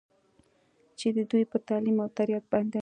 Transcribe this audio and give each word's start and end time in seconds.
چې 0.99 1.07
د 1.15 1.17
دوي 1.29 1.43
پۀ 1.51 1.57
تعليم 1.67 1.97
وتربيت 1.99 2.43
باندې 2.51 2.79